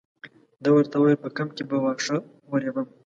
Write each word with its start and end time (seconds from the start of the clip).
ده 0.63 0.69
ورته 0.75 0.95
وویل 0.97 1.23
په 1.23 1.29
کمپ 1.37 1.51
کې 1.57 1.63
به 1.69 1.77
واښه 1.83 2.17
ورېبم. 2.51 2.87